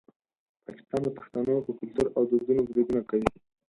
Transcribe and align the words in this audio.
پاکستان 0.65 1.01
د 1.03 1.07
پښتنو 1.17 1.55
په 1.65 1.71
کلتور 1.79 2.07
او 2.15 2.21
دودونو 2.29 2.61
بریدونه 2.69 3.01
کوي. 3.09 3.29